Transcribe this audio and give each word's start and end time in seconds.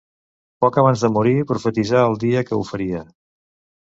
Poc 0.63 0.77
abans 0.83 1.03
de 1.07 1.11
morir, 1.17 1.35
profetitzà 1.53 2.01
el 2.07 2.19
dia 2.25 2.43
que 2.49 2.59
ho 2.59 2.67
faria. 2.71 3.05